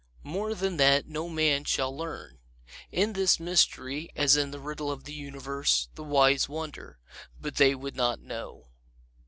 [0.23, 2.39] More than that no man shall learn.
[2.91, 6.97] In this mystery, as in the riddle of the universe, the wise wonder;
[7.39, 8.65] but they would not know.